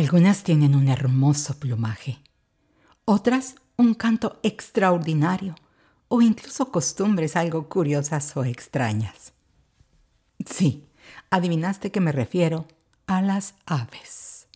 [0.00, 2.20] Algunas tienen un hermoso plumaje,
[3.04, 5.54] otras un canto extraordinario
[6.08, 9.34] o incluso costumbres algo curiosas o extrañas.
[10.46, 10.86] Sí,
[11.28, 12.66] adivinaste que me refiero
[13.06, 14.46] a las aves.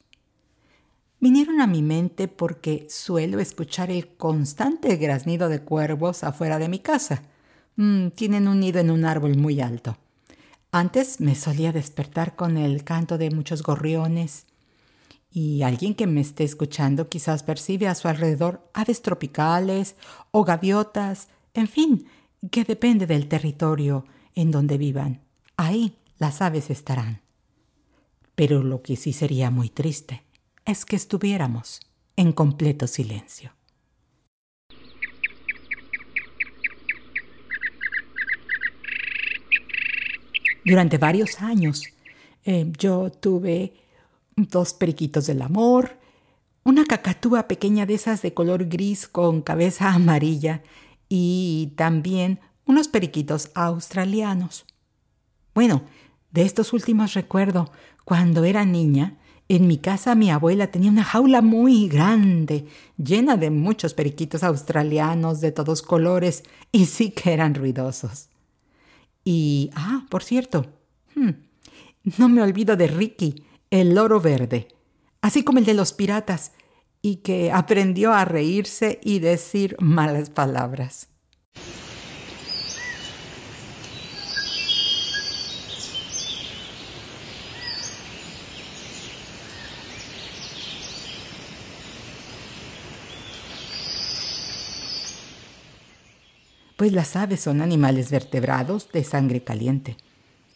[1.20, 6.78] Vinieron a mi mente porque suelo escuchar el constante graznido de cuervos afuera de mi
[6.78, 7.22] casa.
[7.76, 9.98] Mm, tienen un nido en un árbol muy alto.
[10.72, 14.46] Antes me solía despertar con el canto de muchos gorriones
[15.36, 19.96] y alguien que me esté escuchando quizás percibe a su alrededor aves tropicales
[20.30, 22.06] o gaviotas, en fin,
[22.52, 25.22] que depende del territorio en donde vivan.
[25.56, 27.20] Ahí las aves estarán.
[28.36, 30.22] Pero lo que sí sería muy triste
[30.64, 31.80] es que estuviéramos
[32.14, 33.50] en completo silencio.
[40.64, 41.82] Durante varios años
[42.44, 43.83] eh, yo tuve
[44.36, 45.98] dos periquitos del amor,
[46.64, 50.62] una cacatúa pequeña de esas de color gris con cabeza amarilla
[51.08, 54.64] y también unos periquitos australianos.
[55.54, 55.82] Bueno,
[56.32, 57.70] de estos últimos recuerdo,
[58.04, 59.18] cuando era niña,
[59.48, 65.40] en mi casa mi abuela tenía una jaula muy grande, llena de muchos periquitos australianos
[65.40, 66.42] de todos colores,
[66.72, 68.30] y sí que eran ruidosos.
[69.22, 70.66] Y, ah, por cierto,
[71.14, 71.30] hmm,
[72.18, 74.68] no me olvido de Ricky, el loro verde,
[75.20, 76.52] así como el de los piratas,
[77.02, 81.08] y que aprendió a reírse y decir malas palabras.
[96.76, 99.96] Pues las aves son animales vertebrados de sangre caliente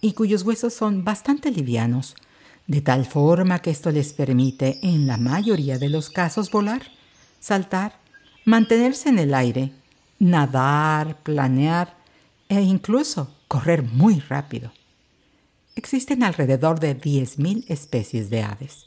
[0.00, 2.16] y cuyos huesos son bastante livianos,
[2.68, 6.82] de tal forma que esto les permite, en la mayoría de los casos, volar,
[7.40, 7.98] saltar,
[8.44, 9.72] mantenerse en el aire,
[10.18, 11.96] nadar, planear
[12.48, 14.70] e incluso correr muy rápido.
[15.76, 18.84] Existen alrededor de 10.000 especies de aves,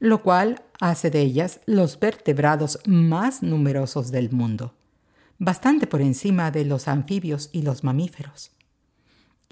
[0.00, 4.74] lo cual hace de ellas los vertebrados más numerosos del mundo,
[5.38, 8.50] bastante por encima de los anfibios y los mamíferos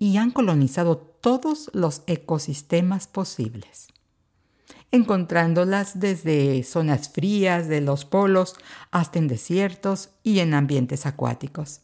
[0.01, 3.89] y han colonizado todos los ecosistemas posibles,
[4.91, 8.57] encontrándolas desde zonas frías de los polos
[8.91, 11.83] hasta en desiertos y en ambientes acuáticos.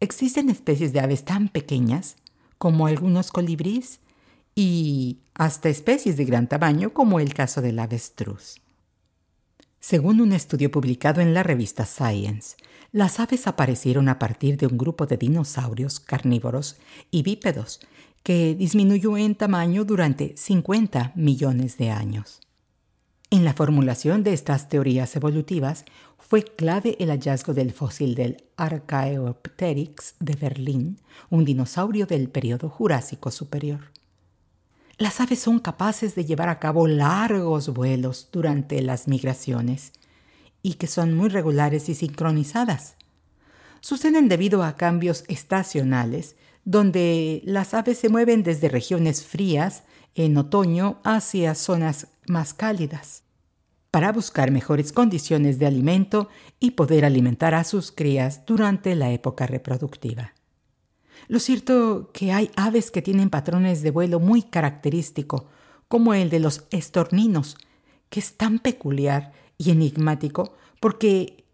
[0.00, 2.16] Existen especies de aves tan pequeñas
[2.58, 4.00] como algunos colibríes
[4.54, 8.60] y hasta especies de gran tamaño como el caso del avestruz.
[9.80, 12.54] Según un estudio publicado en la revista Science,
[12.92, 16.76] las aves aparecieron a partir de un grupo de dinosaurios carnívoros
[17.10, 17.80] y bípedos
[18.22, 22.40] que disminuyó en tamaño durante 50 millones de años.
[23.30, 25.86] En la formulación de estas teorías evolutivas
[26.18, 33.30] fue clave el hallazgo del fósil del Archaeopteryx de Berlín, un dinosaurio del período Jurásico
[33.30, 33.80] superior.
[35.00, 39.92] Las aves son capaces de llevar a cabo largos vuelos durante las migraciones
[40.60, 42.96] y que son muy regulares y sincronizadas.
[43.80, 49.84] Suceden debido a cambios estacionales, donde las aves se mueven desde regiones frías
[50.16, 53.22] en otoño hacia zonas más cálidas,
[53.90, 59.46] para buscar mejores condiciones de alimento y poder alimentar a sus crías durante la época
[59.46, 60.34] reproductiva.
[61.28, 65.46] Lo cierto que hay aves que tienen patrones de vuelo muy característico,
[65.88, 67.56] como el de los estorninos,
[68.08, 71.44] que es tan peculiar y enigmático porque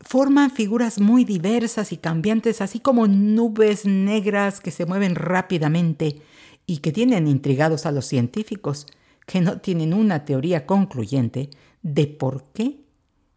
[0.00, 6.20] forman figuras muy diversas y cambiantes, así como nubes negras que se mueven rápidamente
[6.66, 8.86] y que tienen intrigados a los científicos,
[9.26, 11.48] que no tienen una teoría concluyente
[11.82, 12.84] de por qué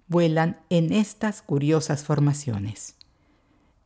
[0.07, 2.96] vuelan en estas curiosas formaciones.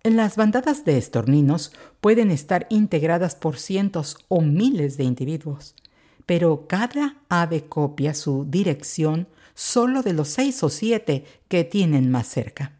[0.03, 1.71] Las bandadas de estorninos
[2.01, 5.75] pueden estar integradas por cientos o miles de individuos,
[6.25, 12.25] pero cada ave copia su dirección solo de los seis o siete que tienen más
[12.25, 12.80] cerca.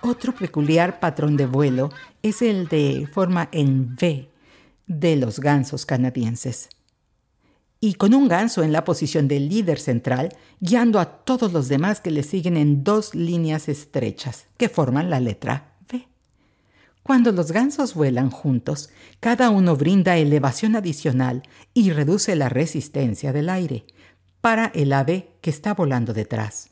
[0.00, 1.90] Otro peculiar patrón de vuelo
[2.22, 4.29] es el de forma en V
[4.90, 6.68] de los gansos canadienses.
[7.78, 12.00] Y con un ganso en la posición del líder central, guiando a todos los demás
[12.00, 16.08] que le siguen en dos líneas estrechas que forman la letra V.
[17.04, 18.90] Cuando los gansos vuelan juntos,
[19.20, 23.84] cada uno brinda elevación adicional y reduce la resistencia del aire
[24.40, 26.70] para el ave que está volando detrás.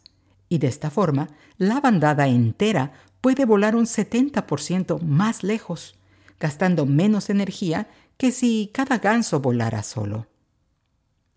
[0.48, 5.94] Y de esta forma, la bandada entera puede volar un 70% más lejos,
[6.40, 7.88] gastando menos energía
[8.18, 10.26] que si cada ganso volara solo.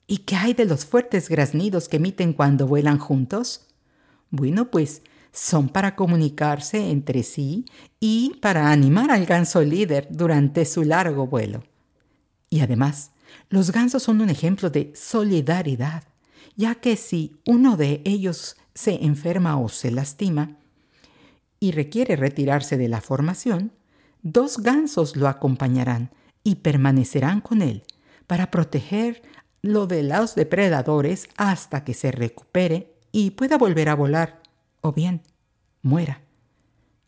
[0.07, 3.67] ¿Y qué hay de los fuertes graznidos que emiten cuando vuelan juntos?
[4.31, 7.65] Bueno, pues son para comunicarse entre sí
[7.99, 11.63] y para animar al ganso líder durante su largo vuelo.
[12.49, 13.11] Y además,
[13.49, 16.03] los gansos son un ejemplo de solidaridad,
[16.55, 20.57] ya que si uno de ellos se enferma o se lastima
[21.59, 23.71] y requiere retirarse de la formación,
[24.23, 26.09] dos gansos lo acompañarán
[26.43, 27.83] y permanecerán con él
[28.27, 34.41] para protegerlo de los depredadores hasta que se recupere y pueda volver a volar,
[34.81, 35.21] o bien
[35.81, 36.21] muera.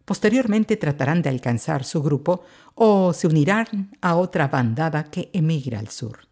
[0.05, 2.43] Posteriormente tratarán de alcanzar su grupo
[2.75, 6.27] o se unirán a otra bandada que emigra al sur.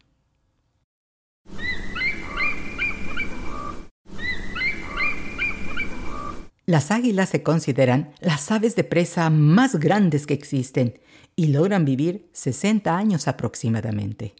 [6.64, 10.98] Las águilas se consideran las aves de presa más grandes que existen
[11.36, 14.34] y logran vivir 60 años aproximadamente.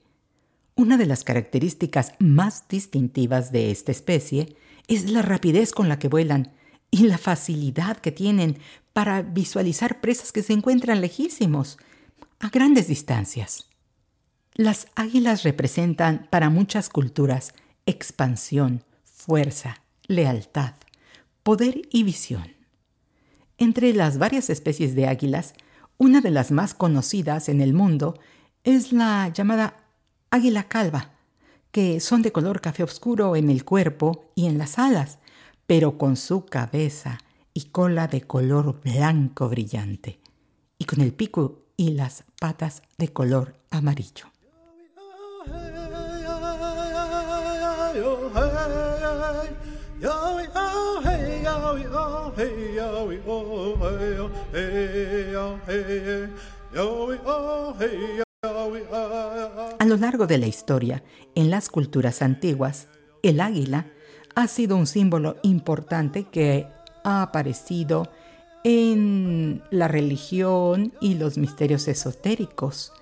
[0.75, 4.56] Una de las características más distintivas de esta especie
[4.89, 6.53] es la rapidez con la que vuelan
[6.91, 8.59] y la facilidad que tienen
[8.93, 11.79] para visualizar presas que se encuentran lejísimos,
[12.41, 13.69] a grandes distancias.
[14.55, 17.55] Las águilas representan para muchas culturas
[17.87, 20.75] expansión, fuerza, lealtad,
[21.43, 22.55] poder y visión.
[23.59, 25.55] Entre las varias especies de águilas
[26.02, 28.19] una de las más conocidas en el mundo
[28.64, 29.76] es la llamada
[30.31, 31.12] águila calva,
[31.70, 35.20] que son de color café oscuro en el cuerpo y en las alas,
[35.64, 37.20] pero con su cabeza
[37.54, 40.19] y cola de color blanco brillante,
[40.76, 44.26] y con el pico y las patas de color amarillo.
[59.78, 61.04] A lo largo de la historia,
[61.37, 62.88] en las culturas antiguas,
[63.22, 63.87] el águila
[64.34, 66.66] ha sido un símbolo importante que
[67.04, 68.10] ha aparecido
[68.64, 72.93] en la religión y los misterios esotéricos.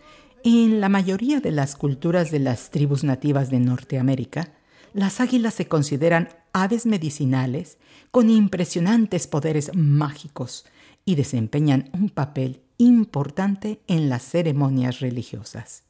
[0.45, 4.53] En la mayoría de las culturas de las tribus nativas de Norteamérica,
[4.93, 7.79] las águilas se consideran aves medicinales
[8.11, 10.67] con impresionantes poderes mágicos
[11.05, 15.85] y desempeñan un papel importante en las ceremonias religiosas.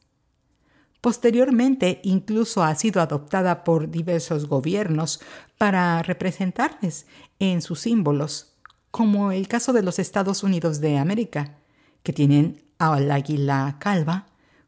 [1.01, 5.19] Posteriormente incluso ha sido adoptada por diversos gobiernos
[5.57, 7.07] para representarles
[7.39, 8.53] en sus símbolos,
[8.91, 11.57] como el caso de los Estados Unidos de América,
[12.03, 14.27] que tienen al águila calva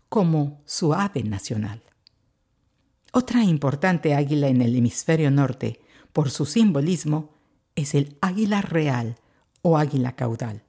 [0.09, 1.82] como su ave nacional.
[3.15, 5.79] Otra importante águila en el hemisferio norte,
[6.13, 7.29] por su simbolismo,
[7.75, 9.17] es el águila real
[9.61, 10.63] o águila caudal.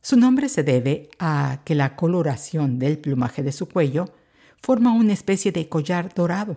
[0.00, 4.04] Su nombre se debe a que la coloración del plumaje de su cuello
[4.62, 6.56] forma una especie de collar dorado.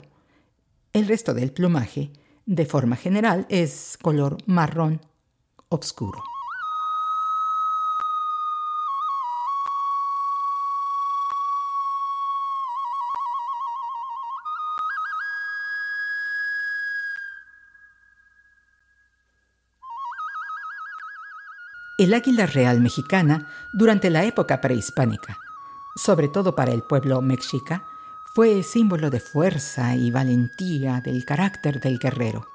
[0.94, 2.12] El resto del plumaje,
[2.46, 5.02] de forma general, es color marrón
[5.70, 6.22] oscuro.
[22.04, 25.38] El águila real mexicana durante la época prehispánica,
[25.96, 27.86] sobre todo para el pueblo mexica,
[28.34, 32.48] fue símbolo de fuerza y valentía del carácter del guerrero.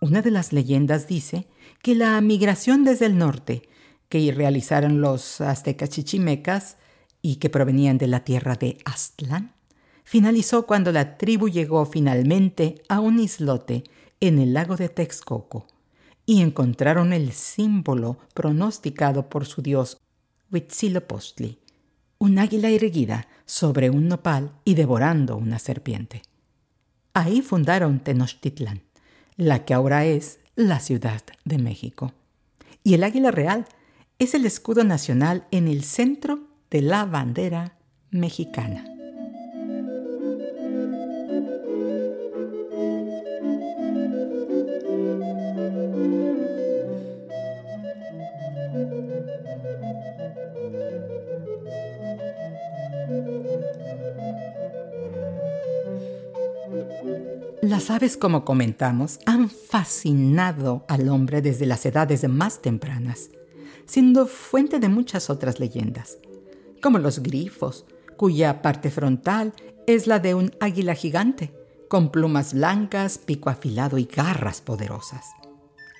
[0.00, 1.46] Una de las leyendas dice
[1.80, 3.68] que la migración desde el norte
[4.08, 6.76] que realizaron los aztecas chichimecas
[7.22, 9.54] y que provenían de la tierra de Aztlán
[10.02, 13.84] finalizó cuando la tribu llegó finalmente a un islote
[14.18, 15.68] en el lago de Texcoco,
[16.26, 19.98] y encontraron el símbolo pronosticado por su dios
[20.50, 21.58] Huitzilopochtli,
[22.18, 26.22] un águila erguida sobre un nopal y devorando una serpiente.
[27.14, 28.82] Ahí fundaron Tenochtitlan,
[29.36, 32.12] la que ahora es la Ciudad de México.
[32.82, 33.66] Y el águila real
[34.18, 36.40] es el escudo nacional en el centro
[36.70, 37.78] de la bandera
[38.10, 38.95] mexicana.
[57.66, 63.30] Las aves, como comentamos, han fascinado al hombre desde las edades más tempranas,
[63.86, 66.18] siendo fuente de muchas otras leyendas,
[66.80, 67.84] como los grifos,
[68.16, 69.52] cuya parte frontal
[69.88, 71.52] es la de un águila gigante,
[71.88, 75.24] con plumas blancas, pico afilado y garras poderosas.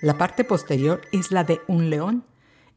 [0.03, 2.23] La parte posterior es la de un león,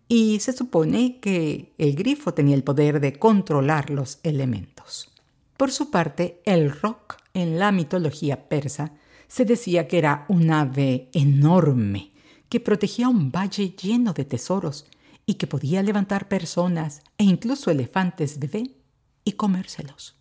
[0.08, 5.12] y se supone que el grifo tenía el poder de controlar los elementos.
[5.58, 8.94] Por su parte, el roc en la mitología persa
[9.28, 12.12] se decía que era un ave enorme
[12.50, 14.88] que protegía un valle lleno de tesoros
[15.26, 18.76] y que podía levantar personas e incluso elefantes bebé
[19.24, 20.16] y comérselos.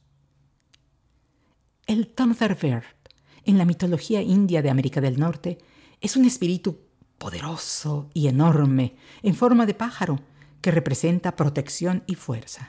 [1.87, 2.85] El Thunderbird
[3.45, 5.59] en la mitología india de América del Norte
[6.03, 6.81] es un espíritu
[7.17, 10.21] poderoso y enorme, en forma de pájaro,
[10.61, 12.69] que representa protección y fuerza.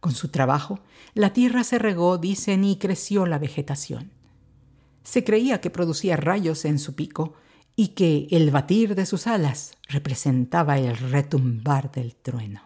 [0.00, 0.80] Con su trabajo,
[1.14, 4.12] la tierra se regó, dicen, y creció la vegetación.
[5.02, 7.34] Se creía que producía rayos en su pico
[7.74, 12.62] y que el batir de sus alas representaba el retumbar del trueno.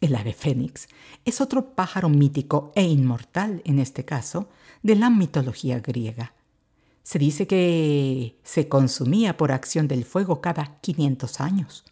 [0.00, 0.88] El ave fénix
[1.24, 4.48] es otro pájaro mítico e inmortal, en este caso,
[4.82, 6.32] de la mitología griega
[7.02, 11.84] se dice que se consumía por acción del fuego cada 500 años,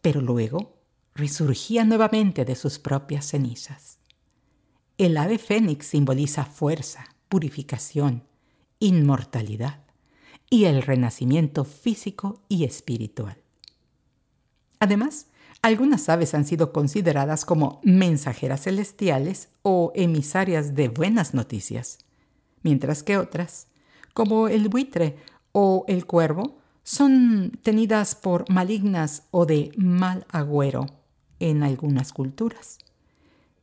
[0.00, 0.78] pero luego
[1.14, 3.98] resurgía nuevamente de sus propias cenizas.
[4.98, 8.24] El ave fénix simboliza fuerza, purificación,
[8.80, 9.80] inmortalidad
[10.50, 13.36] y el renacimiento físico y espiritual.
[14.80, 15.28] Además,
[15.62, 21.98] algunas aves han sido consideradas como mensajeras celestiales o emisarias de buenas noticias,
[22.62, 23.68] mientras que otras
[24.12, 25.16] como el buitre
[25.52, 30.86] o el cuervo, son tenidas por malignas o de mal agüero
[31.50, 32.78] en algunas culturas.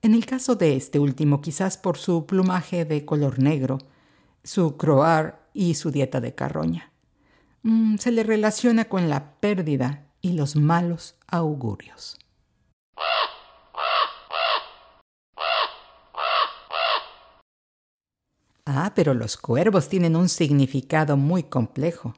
[0.03, 3.79] En el caso de este último, quizás por su plumaje de color negro,
[4.43, 6.91] su croar y su dieta de carroña.
[7.63, 12.19] Mm, se le relaciona con la pérdida y los malos augurios.
[18.65, 22.13] Ah, pero los cuervos tienen un significado muy complejo.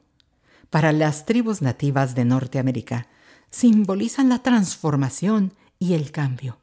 [0.68, 3.08] Para las tribus nativas de Norteamérica,
[3.54, 6.58] simbolizan la transformación y el cambio,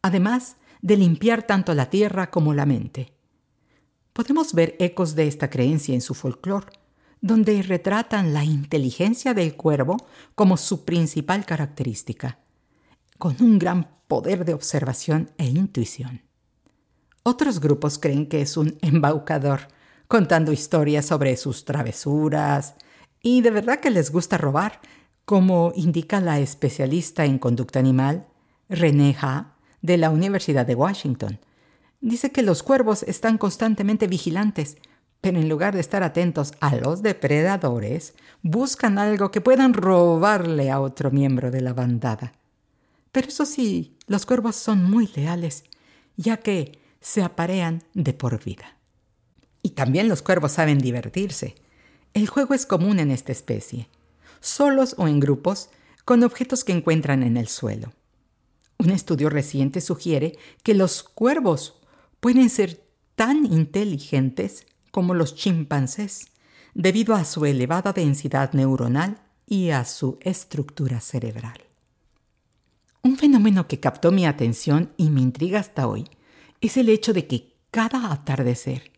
[0.00, 3.12] además de limpiar tanto la tierra como la mente.
[4.12, 6.68] Podemos ver ecos de esta creencia en su folclore,
[7.20, 9.96] donde retratan la inteligencia del cuervo
[10.36, 12.38] como su principal característica,
[13.18, 16.22] con un gran poder de observación e intuición.
[17.24, 19.62] Otros grupos creen que es un embaucador,
[20.06, 22.76] contando historias sobre sus travesuras,
[23.20, 24.80] y de verdad que les gusta robar,
[25.24, 28.26] como indica la especialista en conducta animal,
[28.68, 31.38] René Ha, de la Universidad de Washington.
[32.00, 34.76] Dice que los cuervos están constantemente vigilantes,
[35.20, 40.80] pero en lugar de estar atentos a los depredadores, buscan algo que puedan robarle a
[40.80, 42.32] otro miembro de la bandada.
[43.10, 45.64] Pero eso sí, los cuervos son muy leales,
[46.16, 48.76] ya que se aparean de por vida.
[49.62, 51.54] Y también los cuervos saben divertirse.
[52.12, 53.88] El juego es común en esta especie,
[54.44, 55.70] solos o en grupos,
[56.04, 57.92] con objetos que encuentran en el suelo.
[58.78, 61.80] Un estudio reciente sugiere que los cuervos
[62.20, 62.84] pueden ser
[63.14, 66.26] tan inteligentes como los chimpancés,
[66.74, 71.64] debido a su elevada densidad neuronal y a su estructura cerebral.
[73.02, 76.04] Un fenómeno que captó mi atención y me intriga hasta hoy
[76.60, 78.92] es el hecho de que cada atardecer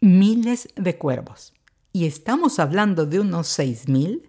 [0.00, 1.54] miles de cuervos,
[1.92, 4.28] y estamos hablando de unos 6.000,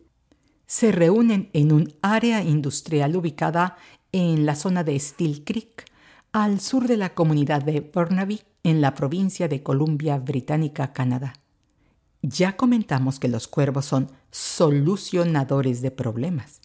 [0.70, 3.76] se reúnen en un área industrial ubicada
[4.12, 5.84] en la zona de Steel Creek,
[6.32, 11.34] al sur de la comunidad de Burnaby, en la provincia de Columbia Británica, Canadá.
[12.22, 16.62] Ya comentamos que los cuervos son solucionadores de problemas,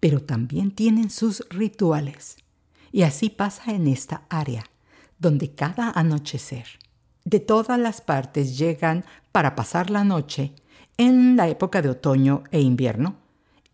[0.00, 2.38] pero también tienen sus rituales.
[2.90, 4.64] Y así pasa en esta área
[5.20, 6.66] donde cada anochecer
[7.24, 10.52] de todas las partes llegan para pasar la noche
[10.96, 13.24] en la época de otoño e invierno,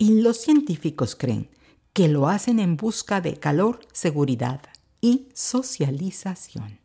[0.03, 1.49] y los científicos creen
[1.93, 4.61] que lo hacen en busca de calor, seguridad
[5.01, 6.81] y socialización.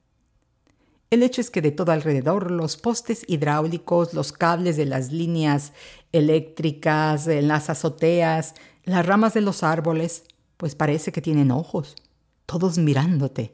[1.10, 5.74] El hecho es que de todo alrededor los postes hidráulicos, los cables de las líneas
[6.12, 10.26] eléctricas, las azoteas, las ramas de los árboles,
[10.58, 11.96] pues parece que tienen ojos,
[12.46, 13.50] todos mirándote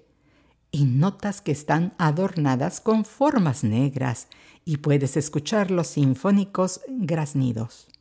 [0.72, 4.28] y notas que están adornadas con formas negras
[4.66, 7.93] y puedes escuchar los sinfónicos graznidos.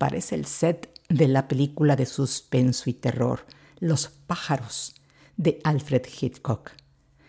[0.00, 3.44] Parece el set de la película de suspenso y terror
[3.80, 4.94] Los pájaros
[5.36, 6.70] de Alfred Hitchcock,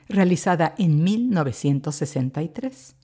[0.07, 2.95] realizada en 1963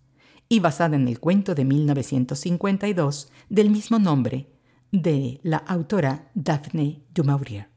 [0.47, 4.47] y basada en el cuento de 1952 del mismo nombre
[4.93, 7.67] de la autora Daphne du Maurier.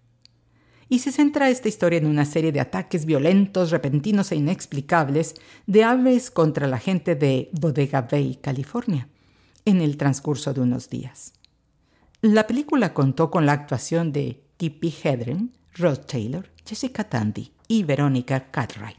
[0.89, 5.35] Y se centra esta historia en una serie de ataques violentos, repentinos e inexplicables
[5.67, 9.09] de aves contra la gente de Bodega Bay, California,
[9.65, 11.33] en el transcurso de unos días.
[12.23, 18.51] La película contó con la actuación de Tippi Hedren, Rod Taylor, Jessica Tandy y Veronica
[18.51, 18.99] Cartwright.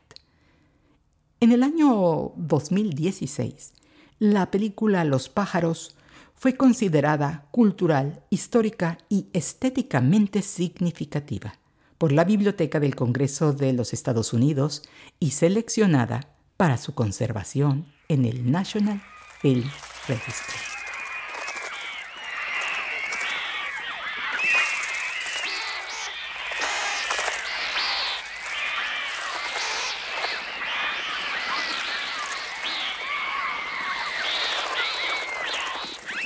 [1.39, 3.73] En el año 2016,
[4.17, 5.95] la película Los pájaros
[6.33, 11.59] fue considerada cultural, histórica y estéticamente significativa
[11.99, 14.81] por la Biblioteca del Congreso de los Estados Unidos
[15.19, 16.21] y seleccionada
[16.57, 19.03] para su conservación en el National
[19.41, 19.69] Film
[20.07, 20.70] Registry.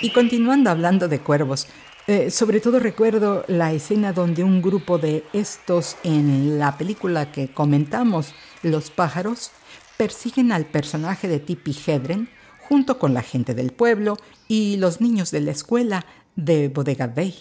[0.06, 1.66] Y continuando hablando de cuervos,
[2.06, 7.52] eh, sobre todo recuerdo la escena donde un grupo de estos en la película que
[7.52, 9.50] comentamos, Los pájaros,
[9.98, 12.30] persiguen al personaje de Tippi Hedren
[12.70, 17.34] junto con la gente del pueblo y los niños de la escuela de Bodega Bay,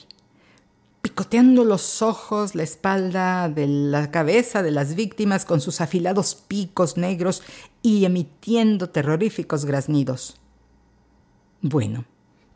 [1.02, 6.96] picoteando los ojos, la espalda de la cabeza de las víctimas con sus afilados picos
[6.96, 7.42] negros
[7.82, 10.40] y emitiendo terroríficos graznidos.
[11.60, 12.06] Bueno,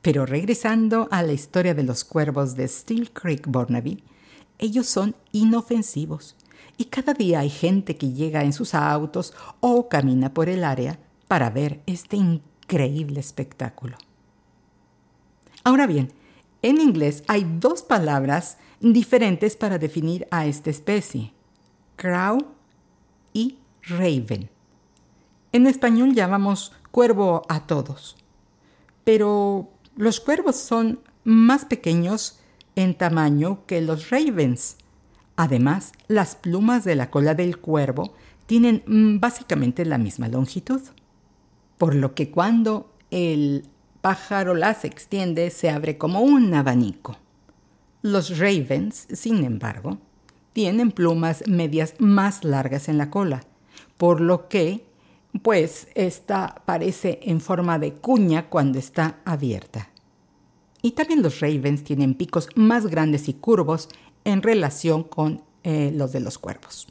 [0.02, 4.02] pero regresando a la historia de los cuervos de Steel Creek Burnaby,
[4.58, 6.36] ellos son inofensivos
[6.76, 10.98] y cada día hay gente que llega en sus autos o camina por el área
[11.26, 13.96] para ver este increíble espectáculo.
[15.64, 16.12] Ahora bien,
[16.62, 21.32] en inglés hay dos palabras diferentes para definir a esta especie,
[21.96, 22.38] crow
[23.32, 24.48] y raven.
[25.52, 28.16] En español llamamos cuervo a todos,
[29.04, 32.38] pero los cuervos son más pequeños
[32.76, 34.76] en tamaño que los ravens.
[35.34, 38.14] Además, las plumas de la cola del cuervo
[38.46, 40.80] tienen mm, básicamente la misma longitud,
[41.78, 43.66] por lo que cuando el
[44.00, 47.16] pájaro las extiende se abre como un abanico.
[48.00, 49.98] Los ravens, sin embargo,
[50.52, 53.42] tienen plumas medias más largas en la cola,
[53.96, 54.87] por lo que
[55.42, 59.90] pues esta parece en forma de cuña cuando está abierta.
[60.82, 63.88] Y también los ravens tienen picos más grandes y curvos
[64.24, 66.86] en relación con eh, los de los cuervos.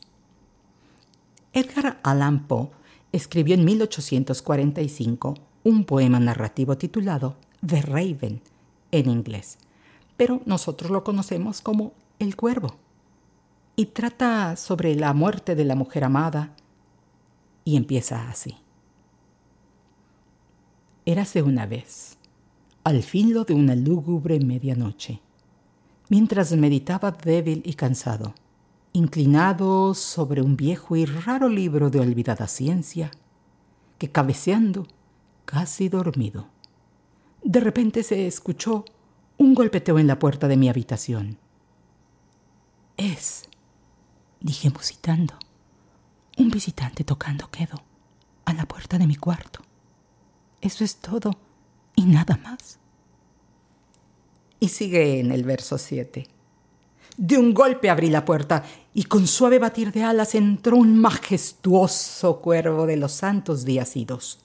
[1.54, 2.70] Edgar Allan Poe
[3.12, 8.42] escribió en 1845 un poema narrativo titulado The Raven
[8.92, 9.58] en inglés,
[10.16, 12.76] pero nosotros lo conocemos como El Cuervo.
[13.76, 16.54] Y trata sobre la muerte de la mujer amada,
[17.68, 18.56] y empieza así.
[21.06, 22.18] Érase una vez,
[22.86, 25.20] al filo de una lúgubre medianoche,
[26.08, 28.36] mientras meditaba débil y cansado,
[28.94, 33.12] inclinado sobre un viejo y raro libro de olvidada ciencia,
[33.98, 34.88] que cabeceando,
[35.44, 36.48] casi dormido,
[37.44, 38.86] de repente se escuchó
[39.38, 41.38] un golpeteo en la puerta de mi habitación.
[42.96, 43.44] Es,
[44.40, 45.34] dije musitando,
[46.38, 47.82] un visitante tocando quedo
[48.46, 49.62] a la puerta de mi cuarto.
[50.62, 51.32] Eso es todo
[51.96, 52.80] y nada más.
[54.60, 56.28] Y sigue en el verso 7.
[57.18, 62.40] De un golpe abrí la puerta y con suave batir de alas entró un majestuoso
[62.40, 64.40] cuervo de los santos días idos.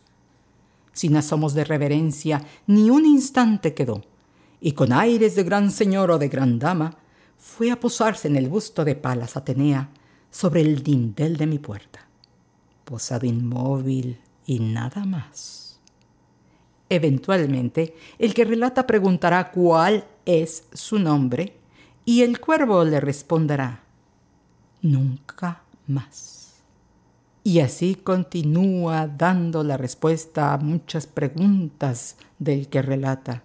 [0.93, 4.03] Sin asomos de reverencia, ni un instante quedó,
[4.61, 6.97] y con aires de gran señor o de gran dama,
[7.39, 9.91] fue a posarse en el busto de Palas Atenea,
[10.33, 12.01] sobre el dintel de mi puerta,
[12.85, 15.79] posado inmóvil y nada más.
[16.89, 21.57] Eventualmente, el que relata preguntará cuál es su nombre
[22.05, 23.85] y el cuervo le responderá,
[24.81, 26.63] nunca más.
[27.45, 33.43] Y así continúa dando la respuesta a muchas preguntas del que relata,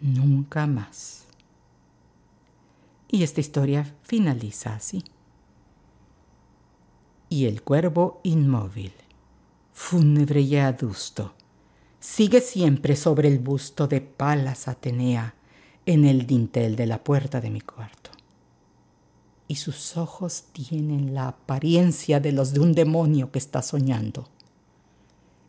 [0.00, 1.26] nunca más.
[3.08, 5.04] Y esta historia finaliza así
[7.34, 8.92] y el cuervo inmóvil,
[9.72, 11.34] fúnebre y adusto,
[11.98, 15.34] sigue siempre sobre el busto de Palas Atenea
[15.84, 18.10] en el dintel de la puerta de mi cuarto.
[19.48, 24.28] Y sus ojos tienen la apariencia de los de un demonio que está soñando.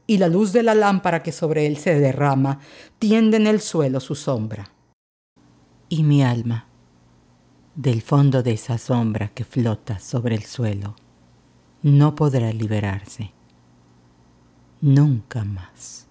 [0.07, 2.61] Y la luz de la lámpara que sobre él se derrama
[2.97, 4.71] tiende en el suelo su sombra.
[5.87, 6.65] Y mi alma,
[7.75, 10.95] del fondo de esa sombra que flota sobre el suelo,
[11.85, 13.31] no podrá liberarse.
[14.81, 16.07] Nunca más.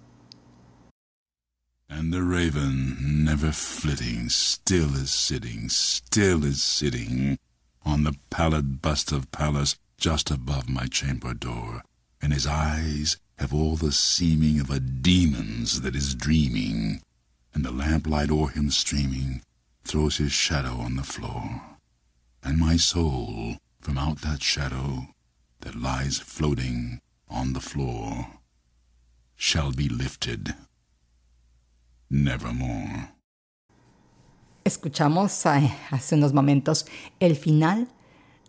[1.88, 7.38] And the raven, never flitting, still is sitting, still is sitting
[7.84, 11.82] on the pallid bust of Pallas just above my chamber door,
[12.22, 17.00] and his eyes have all the seeming of a demon's that is dreaming,
[17.52, 19.42] and the lamplight o'er him streaming
[19.82, 21.62] throws his shadow on the floor,
[22.44, 25.08] and my soul from out that shadow
[25.64, 28.26] that lies floating on the floor
[29.34, 30.54] shall be lifted
[32.10, 33.14] nevermore.
[34.64, 36.86] Escuchamos hace unos momentos
[37.18, 37.88] el final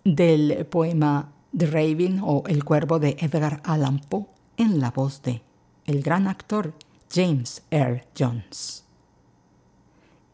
[0.04, 5.42] del poema The Raven o El Cuervo de Edgar Allan Poe en la voz de
[5.86, 6.74] el gran actor
[7.12, 8.84] James Earl Jones.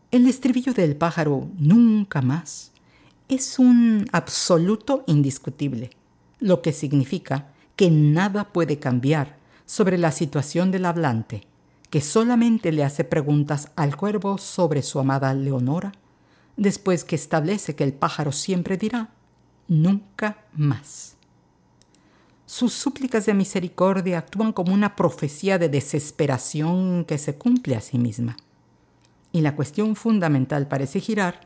[0.09, 2.71] El estribillo del pájaro Nunca más
[3.27, 5.91] es un absoluto indiscutible,
[6.41, 11.47] lo que significa que nada puede cambiar sobre la situación del hablante,
[11.89, 15.93] que solamente le hace preguntas al cuervo sobre su amada Leonora,
[16.57, 19.11] después que establece que el pájaro siempre dirá,
[19.67, 21.15] nunca más.
[22.45, 27.97] Sus súplicas de misericordia actúan como una profecía de desesperación que se cumple a sí
[27.97, 28.35] misma.
[29.31, 31.39] Y la cuestión fundamental parece girar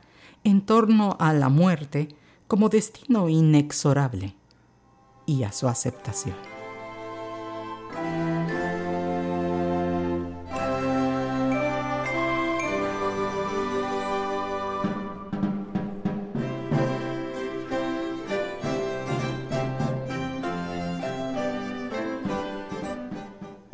[0.43, 2.07] en torno a la muerte
[2.47, 4.35] como destino inexorable
[5.25, 6.35] y a su aceptación.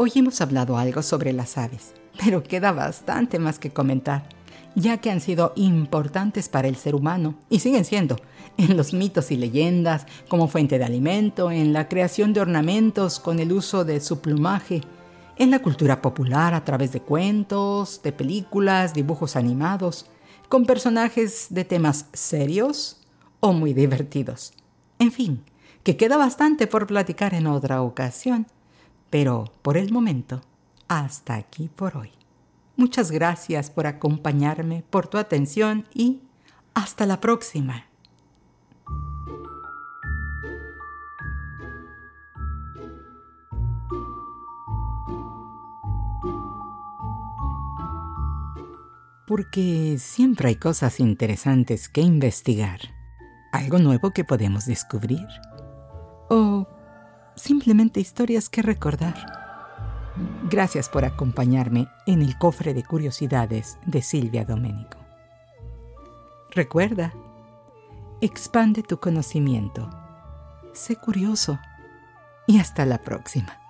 [0.03, 4.23] Hoy hemos hablado algo sobre las aves, pero queda bastante más que comentar,
[4.75, 8.17] ya que han sido importantes para el ser humano y siguen siendo
[8.57, 13.39] en los mitos y leyendas como fuente de alimento, en la creación de ornamentos con
[13.39, 14.81] el uso de su plumaje,
[15.38, 20.05] en la cultura popular a través de cuentos, de películas, dibujos animados,
[20.49, 22.97] con personajes de temas serios
[23.39, 24.53] o muy divertidos.
[24.99, 25.43] En fin,
[25.84, 28.47] que queda bastante por platicar en otra ocasión.
[29.10, 30.41] Pero por el momento,
[30.88, 32.20] hasta aquí por hoy.
[32.81, 36.19] Muchas gracias por acompañarme, por tu atención y
[36.73, 37.85] hasta la próxima.
[49.27, 52.79] Porque siempre hay cosas interesantes que investigar,
[53.51, 55.27] algo nuevo que podemos descubrir.
[56.31, 56.67] O
[57.35, 59.40] simplemente historias que recordar.
[60.50, 64.97] Gracias por acompañarme en el cofre de curiosidades de Silvia Domenico.
[66.52, 67.13] Recuerda,
[68.19, 69.89] expande tu conocimiento,
[70.74, 71.60] sé curioso
[72.45, 73.61] y hasta la próxima.